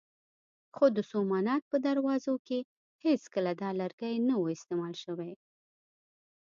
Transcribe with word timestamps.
خو 0.75 0.85
د 0.95 0.99
سومنات 1.11 1.63
په 1.71 1.77
دروازو 1.87 2.33
کې 2.47 2.59
هېڅکله 3.05 3.51
دا 3.61 3.69
لرګی 3.81 4.15
نه 4.27 4.35
و 4.37 4.45
استعمال 4.55 4.93
شوی. 5.03 5.31